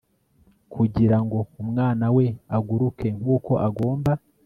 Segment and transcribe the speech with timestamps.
[0.73, 2.25] kugirango umwana we
[2.57, 4.11] aguruke, nkuko agomba